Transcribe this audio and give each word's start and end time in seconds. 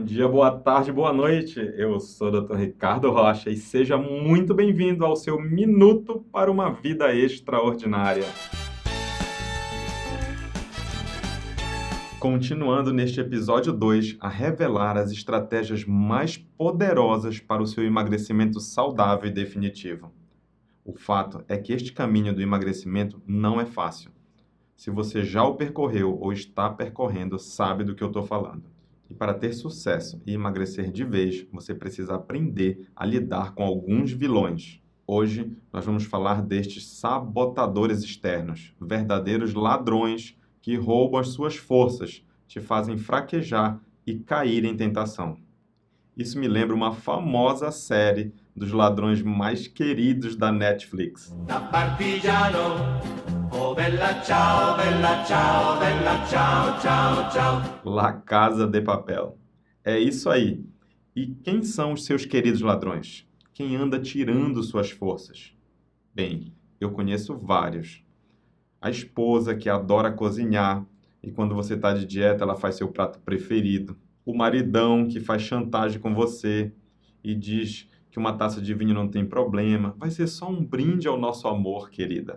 Bom 0.00 0.06
dia, 0.06 0.26
boa 0.26 0.50
tarde, 0.50 0.90
boa 0.90 1.12
noite. 1.12 1.60
Eu 1.76 2.00
sou 2.00 2.28
o 2.28 2.40
Dr. 2.40 2.54
Ricardo 2.54 3.10
Rocha 3.10 3.50
e 3.50 3.56
seja 3.56 3.98
muito 3.98 4.54
bem-vindo 4.54 5.04
ao 5.04 5.14
seu 5.14 5.38
Minuto 5.38 6.24
para 6.32 6.50
uma 6.50 6.70
Vida 6.70 7.14
Extraordinária. 7.14 8.24
Continuando 12.18 12.94
neste 12.94 13.20
episódio 13.20 13.74
2 13.74 14.16
a 14.20 14.28
revelar 14.28 14.96
as 14.96 15.12
estratégias 15.12 15.84
mais 15.84 16.38
poderosas 16.38 17.38
para 17.38 17.62
o 17.62 17.66
seu 17.66 17.84
emagrecimento 17.84 18.58
saudável 18.58 19.28
e 19.28 19.32
definitivo. 19.34 20.10
O 20.82 20.94
fato 20.94 21.44
é 21.46 21.58
que 21.58 21.74
este 21.74 21.92
caminho 21.92 22.34
do 22.34 22.40
emagrecimento 22.40 23.20
não 23.26 23.60
é 23.60 23.66
fácil. 23.66 24.10
Se 24.74 24.90
você 24.90 25.22
já 25.22 25.44
o 25.44 25.56
percorreu 25.56 26.18
ou 26.18 26.32
está 26.32 26.70
percorrendo, 26.70 27.38
sabe 27.38 27.84
do 27.84 27.94
que 27.94 28.02
eu 28.02 28.08
estou 28.08 28.22
falando. 28.22 28.79
E 29.10 29.14
para 29.14 29.34
ter 29.34 29.52
sucesso 29.52 30.22
e 30.24 30.32
emagrecer 30.32 30.92
de 30.92 31.04
vez, 31.04 31.44
você 31.52 31.74
precisa 31.74 32.14
aprender 32.14 32.86
a 32.94 33.04
lidar 33.04 33.54
com 33.54 33.64
alguns 33.64 34.12
vilões. 34.12 34.80
Hoje 35.04 35.50
nós 35.72 35.84
vamos 35.84 36.04
falar 36.04 36.40
destes 36.40 36.86
sabotadores 36.86 38.04
externos, 38.04 38.72
verdadeiros 38.80 39.52
ladrões 39.52 40.38
que 40.62 40.76
roubam 40.76 41.18
as 41.18 41.30
suas 41.30 41.56
forças, 41.56 42.24
te 42.46 42.60
fazem 42.60 42.96
fraquejar 42.96 43.80
e 44.06 44.14
cair 44.14 44.64
em 44.64 44.76
tentação. 44.76 45.36
Isso 46.16 46.38
me 46.38 46.46
lembra 46.46 46.76
uma 46.76 46.92
famosa 46.92 47.72
série 47.72 48.32
dos 48.54 48.70
ladrões 48.70 49.22
mais 49.22 49.66
queridos 49.66 50.36
da 50.36 50.52
Netflix. 50.52 51.34
Oh, 53.62 53.74
bella 53.74 54.22
ciao, 54.22 54.74
bella 54.74 55.22
ciao, 55.26 55.78
bella 55.78 56.26
ciao, 56.26 56.80
ciao, 56.80 57.30
ciao. 57.30 57.80
La 57.84 58.10
Casa 58.14 58.66
de 58.66 58.80
Papel. 58.80 59.36
É 59.84 59.98
isso 59.98 60.30
aí. 60.30 60.64
E 61.14 61.26
quem 61.26 61.62
são 61.62 61.92
os 61.92 62.06
seus 62.06 62.24
queridos 62.24 62.62
ladrões? 62.62 63.28
Quem 63.52 63.76
anda 63.76 64.00
tirando 64.00 64.62
suas 64.62 64.90
forças? 64.90 65.54
Bem, 66.14 66.54
eu 66.80 66.90
conheço 66.90 67.36
vários. 67.36 68.02
A 68.80 68.88
esposa 68.88 69.54
que 69.54 69.68
adora 69.68 70.10
cozinhar 70.10 70.86
e 71.22 71.30
quando 71.30 71.54
você 71.54 71.74
está 71.74 71.92
de 71.92 72.06
dieta 72.06 72.44
ela 72.44 72.56
faz 72.56 72.76
seu 72.76 72.88
prato 72.88 73.18
preferido. 73.20 73.94
O 74.24 74.34
maridão 74.34 75.06
que 75.06 75.20
faz 75.20 75.42
chantagem 75.42 76.00
com 76.00 76.14
você 76.14 76.72
e 77.22 77.34
diz 77.34 77.86
que 78.10 78.18
uma 78.18 78.32
taça 78.32 78.58
de 78.58 78.72
vinho 78.72 78.94
não 78.94 79.06
tem 79.06 79.26
problema. 79.26 79.94
Vai 79.98 80.10
ser 80.10 80.28
só 80.28 80.48
um 80.48 80.64
brinde 80.64 81.06
ao 81.06 81.20
nosso 81.20 81.46
amor, 81.46 81.90
querida 81.90 82.34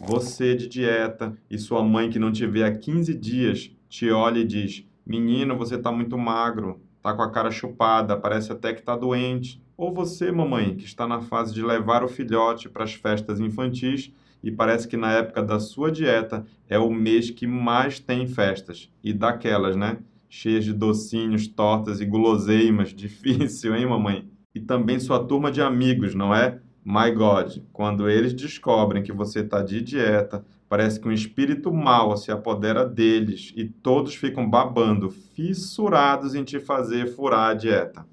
você 0.00 0.54
de 0.54 0.68
dieta 0.68 1.36
e 1.50 1.58
sua 1.58 1.82
mãe 1.82 2.10
que 2.10 2.18
não 2.18 2.32
te 2.32 2.46
vê 2.46 2.64
há 2.64 2.76
15 2.76 3.14
dias 3.14 3.70
te 3.88 4.10
olha 4.10 4.38
e 4.38 4.44
diz: 4.44 4.84
Menino, 5.04 5.56
você 5.56 5.76
está 5.76 5.90
muito 5.90 6.16
magro, 6.18 6.80
está 6.96 7.14
com 7.14 7.22
a 7.22 7.30
cara 7.30 7.50
chupada, 7.50 8.16
parece 8.16 8.52
até 8.52 8.72
que 8.72 8.80
está 8.80 8.96
doente. 8.96 9.62
Ou 9.76 9.94
você, 9.94 10.30
mamãe, 10.30 10.74
que 10.76 10.84
está 10.84 11.06
na 11.06 11.20
fase 11.20 11.54
de 11.54 11.62
levar 11.62 12.02
o 12.02 12.08
filhote 12.08 12.68
para 12.68 12.84
as 12.84 12.94
festas 12.94 13.40
infantis 13.40 14.12
e 14.42 14.50
parece 14.50 14.86
que 14.86 14.96
na 14.96 15.12
época 15.12 15.42
da 15.42 15.58
sua 15.58 15.90
dieta 15.90 16.44
é 16.68 16.78
o 16.78 16.90
mês 16.90 17.30
que 17.30 17.46
mais 17.46 17.98
tem 17.98 18.26
festas. 18.26 18.90
E 19.02 19.12
daquelas, 19.12 19.76
né? 19.76 19.98
Cheias 20.28 20.64
de 20.64 20.72
docinhos, 20.72 21.46
tortas 21.48 22.00
e 22.00 22.04
guloseimas. 22.04 22.90
Difícil, 22.94 23.74
hein, 23.74 23.86
mamãe? 23.86 24.28
E 24.54 24.60
também 24.60 24.98
sua 24.98 25.24
turma 25.24 25.50
de 25.50 25.62
amigos, 25.62 26.14
não 26.14 26.34
é? 26.34 26.60
My 26.90 27.10
God, 27.10 27.58
quando 27.70 28.08
eles 28.08 28.32
descobrem 28.32 29.02
que 29.02 29.12
você 29.12 29.40
está 29.40 29.62
de 29.62 29.82
dieta, 29.82 30.42
parece 30.70 30.98
que 30.98 31.06
um 31.06 31.12
espírito 31.12 31.70
mau 31.70 32.16
se 32.16 32.32
apodera 32.32 32.82
deles 32.82 33.52
e 33.54 33.66
todos 33.66 34.14
ficam 34.14 34.48
babando, 34.48 35.10
fissurados 35.10 36.34
em 36.34 36.42
te 36.42 36.58
fazer 36.58 37.08
furar 37.08 37.50
a 37.50 37.52
dieta. 37.54 38.06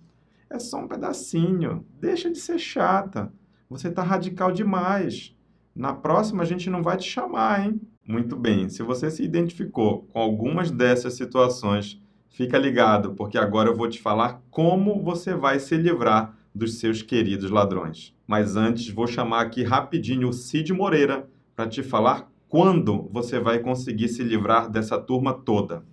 É 0.49 0.59
só 0.59 0.79
um 0.79 0.89
pedacinho, 0.89 1.85
deixa 2.01 2.29
de 2.29 2.37
ser 2.37 2.59
chata. 2.59 3.31
Você 3.69 3.87
está 3.87 4.03
radical 4.03 4.51
demais. 4.51 5.33
Na 5.73 5.93
próxima 5.93 6.43
a 6.43 6.45
gente 6.45 6.69
não 6.69 6.83
vai 6.83 6.97
te 6.97 7.09
chamar, 7.09 7.65
hein? 7.65 7.79
Muito 8.05 8.35
bem, 8.35 8.67
se 8.67 8.83
você 8.83 9.09
se 9.09 9.23
identificou 9.23 10.05
com 10.11 10.19
algumas 10.19 10.69
dessas 10.69 11.13
situações, 11.13 11.97
fica 12.27 12.57
ligado, 12.57 13.13
porque 13.13 13.37
agora 13.37 13.69
eu 13.69 13.75
vou 13.77 13.87
te 13.87 14.01
falar 14.01 14.41
como 14.51 15.01
você 15.01 15.33
vai 15.33 15.59
se 15.61 15.77
livrar 15.77 16.37
dos 16.55 16.79
seus 16.79 17.01
queridos 17.01 17.51
ladrões. 17.51 18.15
Mas 18.25 18.55
antes, 18.55 18.89
vou 18.89 19.05
chamar 19.05 19.41
aqui 19.41 19.61
rapidinho 19.61 20.29
o 20.29 20.33
Cid 20.33 20.71
Moreira 20.71 21.29
para 21.53 21.67
te 21.67 21.83
falar 21.83 22.31
quando 22.47 23.09
você 23.11 23.37
vai 23.39 23.59
conseguir 23.59 24.07
se 24.07 24.23
livrar 24.23 24.69
dessa 24.69 24.97
turma 24.97 25.33
toda. 25.33 25.83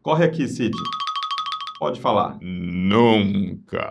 Corre 0.00 0.24
aqui, 0.24 0.46
Cid. 0.46 0.76
Pode 1.78 2.00
falar. 2.00 2.38
Nunca. 2.40 3.82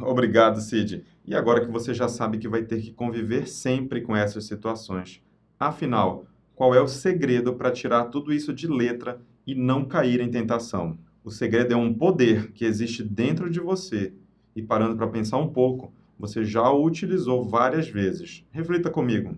Obrigado, 0.00 0.60
Cid. 0.60 1.04
E 1.26 1.34
agora 1.34 1.66
que 1.66 1.72
você 1.72 1.92
já 1.92 2.08
sabe 2.08 2.38
que 2.38 2.46
vai 2.46 2.62
ter 2.62 2.80
que 2.80 2.92
conviver 2.92 3.48
sempre 3.48 4.00
com 4.00 4.14
essas 4.14 4.44
situações, 4.44 5.20
afinal, 5.58 6.24
qual 6.54 6.72
é 6.72 6.80
o 6.80 6.86
segredo 6.86 7.54
para 7.54 7.72
tirar 7.72 8.04
tudo 8.04 8.32
isso 8.32 8.52
de 8.52 8.68
letra 8.68 9.20
e 9.44 9.54
não 9.54 9.84
cair 9.84 10.20
em 10.20 10.30
tentação? 10.30 10.96
O 11.24 11.30
segredo 11.30 11.74
é 11.74 11.76
um 11.76 11.92
poder 11.92 12.52
que 12.52 12.64
existe 12.64 13.02
dentro 13.02 13.50
de 13.50 13.58
você 13.58 14.14
e 14.56 14.62
parando 14.62 14.96
para 14.96 15.06
pensar 15.06 15.36
um 15.36 15.48
pouco, 15.48 15.92
você 16.18 16.42
já 16.42 16.68
o 16.70 16.82
utilizou 16.82 17.44
várias 17.44 17.88
vezes. 17.88 18.42
Reflita 18.50 18.88
comigo. 18.90 19.36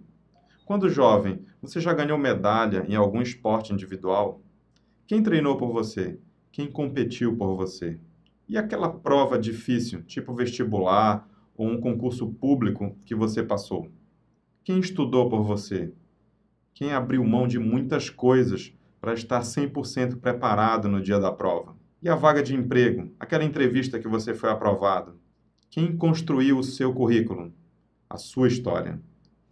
Quando 0.65 0.89
jovem, 0.89 1.41
você 1.61 1.81
já 1.81 1.93
ganhou 1.93 2.17
medalha 2.17 2.87
em 2.89 2.95
algum 2.95 3.21
esporte 3.21 3.73
individual? 3.73 4.41
Quem 5.07 5.23
treinou 5.23 5.57
por 5.57 5.73
você? 5.73 6.21
Quem 6.53 6.71
competiu 6.71 7.37
por 7.37 7.57
você? 7.57 7.99
E 8.49 8.57
aquela 8.57 8.89
prova 8.89 9.39
difícil, 9.39 10.03
tipo 10.03 10.35
vestibular 10.35 11.29
ou 11.57 11.67
um 11.67 11.81
concurso 11.81 12.29
público 12.29 12.97
que 13.05 13.15
você 13.15 13.43
passou? 13.43 13.91
Quem 14.63 14.79
estudou 14.79 15.29
por 15.29 15.43
você? 15.43 15.93
Quem 16.75 16.93
abriu 16.93 17.25
mão 17.25 17.49
de 17.49 17.59
muitas 17.59 18.09
coisas 18.09 18.73
para 19.01 19.15
estar 19.15 19.41
100% 19.41 20.21
preparado 20.21 20.89
no 20.89 21.03
dia 21.03 21.19
da 21.19 21.33
prova? 21.33 21.78
E 22.01 22.09
a 22.09 22.15
vaga 22.15 22.45
de 22.45 22.55
emprego, 22.55 23.11
aquela 23.19 23.43
entrevista 23.43 23.99
que 23.99 24.07
você 24.07 24.33
foi 24.33 24.51
aprovado? 24.51 25.19
Quem 25.69 25.97
construiu 25.97 26.57
o 26.57 26.63
seu 26.63 26.95
currículo? 26.95 27.53
A 28.09 28.17
sua 28.17 28.47
história. 28.47 29.03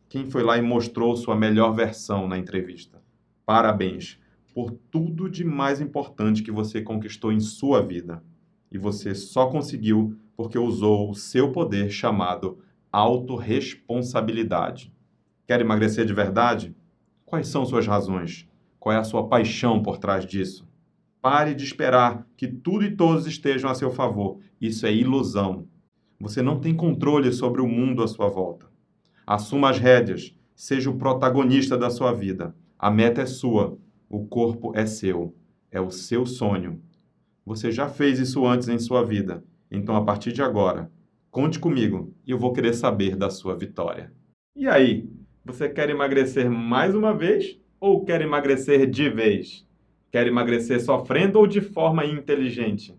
Quem 0.08 0.30
foi 0.30 0.44
lá 0.44 0.56
e 0.56 0.62
mostrou 0.62 1.16
sua 1.16 1.34
melhor 1.34 1.72
versão 1.72 2.28
na 2.28 2.38
entrevista? 2.38 3.02
Parabéns 3.44 4.20
por 4.54 4.70
tudo 4.70 5.28
de 5.28 5.44
mais 5.44 5.80
importante 5.80 6.44
que 6.44 6.52
você 6.52 6.80
conquistou 6.80 7.32
em 7.32 7.40
sua 7.40 7.82
vida. 7.82 8.22
E 8.70 8.78
você 8.78 9.12
só 9.12 9.48
conseguiu 9.48 10.16
porque 10.36 10.56
usou 10.56 11.10
o 11.10 11.16
seu 11.16 11.50
poder 11.50 11.90
chamado 11.90 12.60
autorresponsabilidade. 12.92 14.92
Quer 15.48 15.60
emagrecer 15.60 16.06
de 16.06 16.14
verdade? 16.14 16.76
Quais 17.24 17.48
são 17.48 17.66
suas 17.66 17.88
razões? 17.88 18.48
Qual 18.78 18.94
é 18.94 18.98
a 18.98 19.04
sua 19.04 19.26
paixão 19.26 19.82
por 19.82 19.98
trás 19.98 20.24
disso? 20.24 20.64
Pare 21.28 21.56
de 21.56 21.64
esperar 21.64 22.24
que 22.36 22.46
tudo 22.46 22.84
e 22.84 22.94
todos 22.94 23.26
estejam 23.26 23.68
a 23.68 23.74
seu 23.74 23.90
favor. 23.90 24.38
Isso 24.60 24.86
é 24.86 24.94
ilusão. 24.94 25.66
Você 26.20 26.40
não 26.40 26.60
tem 26.60 26.72
controle 26.72 27.32
sobre 27.32 27.60
o 27.60 27.66
mundo 27.66 28.00
à 28.00 28.06
sua 28.06 28.28
volta. 28.28 28.66
Assuma 29.26 29.70
as 29.70 29.78
rédeas. 29.80 30.32
Seja 30.54 30.88
o 30.88 30.96
protagonista 30.96 31.76
da 31.76 31.90
sua 31.90 32.12
vida. 32.12 32.54
A 32.78 32.92
meta 32.92 33.22
é 33.22 33.26
sua. 33.26 33.76
O 34.08 34.24
corpo 34.24 34.70
é 34.76 34.86
seu. 34.86 35.34
É 35.68 35.80
o 35.80 35.90
seu 35.90 36.24
sonho. 36.24 36.80
Você 37.44 37.72
já 37.72 37.88
fez 37.88 38.20
isso 38.20 38.46
antes 38.46 38.68
em 38.68 38.78
sua 38.78 39.04
vida. 39.04 39.42
Então, 39.68 39.96
a 39.96 40.04
partir 40.04 40.32
de 40.32 40.42
agora, 40.42 40.92
conte 41.28 41.58
comigo 41.58 42.14
e 42.24 42.30
eu 42.30 42.38
vou 42.38 42.52
querer 42.52 42.72
saber 42.72 43.16
da 43.16 43.30
sua 43.30 43.56
vitória. 43.56 44.12
E 44.54 44.68
aí? 44.68 45.10
Você 45.44 45.68
quer 45.68 45.90
emagrecer 45.90 46.48
mais 46.48 46.94
uma 46.94 47.12
vez 47.12 47.60
ou 47.80 48.04
quer 48.04 48.20
emagrecer 48.20 48.88
de 48.88 49.10
vez? 49.10 49.65
Quer 50.16 50.28
emagrecer 50.28 50.80
sofrendo 50.80 51.38
ou 51.38 51.46
de 51.46 51.60
forma 51.60 52.02
inteligente? 52.06 52.98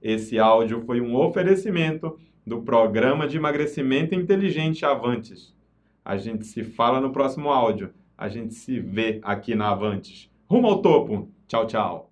Esse 0.00 0.38
áudio 0.38 0.80
foi 0.80 0.98
um 0.98 1.14
oferecimento 1.14 2.18
do 2.46 2.62
programa 2.62 3.28
de 3.28 3.36
emagrecimento 3.36 4.14
inteligente 4.14 4.86
Avantes. 4.86 5.54
A 6.02 6.16
gente 6.16 6.46
se 6.46 6.64
fala 6.64 6.98
no 6.98 7.12
próximo 7.12 7.50
áudio. 7.50 7.92
A 8.16 8.30
gente 8.30 8.54
se 8.54 8.80
vê 8.80 9.20
aqui 9.22 9.54
na 9.54 9.68
Avantes. 9.68 10.30
Rumo 10.50 10.68
ao 10.68 10.80
topo. 10.80 11.28
Tchau, 11.46 11.66
tchau. 11.66 12.10